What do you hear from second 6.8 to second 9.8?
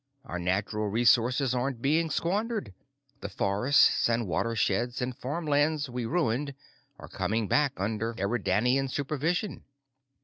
are coming back under Eridanian supervision."